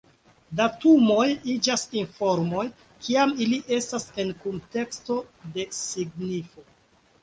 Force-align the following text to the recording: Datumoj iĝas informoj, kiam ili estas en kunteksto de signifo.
Datumoj 0.61 1.25
iĝas 1.57 1.83
informoj, 2.01 2.65
kiam 3.05 3.37
ili 3.47 3.63
estas 3.81 4.11
en 4.27 4.35
kunteksto 4.43 5.23
de 5.55 5.73
signifo. 5.87 6.71